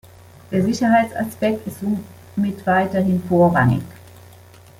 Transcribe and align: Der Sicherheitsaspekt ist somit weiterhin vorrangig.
Der 0.49 0.63
Sicherheitsaspekt 0.65 1.67
ist 1.67 1.75
somit 1.79 2.65
weiterhin 2.65 3.21
vorrangig. 3.29 3.83